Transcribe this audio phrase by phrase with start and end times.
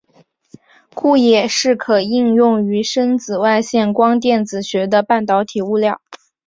[0.95, 6.01] 故也是可应用于深紫外线光电子学的半导体物料。